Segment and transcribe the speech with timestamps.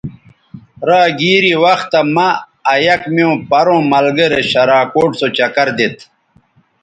[0.87, 2.27] را گیری وختہ مہ
[2.71, 6.01] آ یک میوں پروں ملگرے شراکوٹ سو چکر دیتھ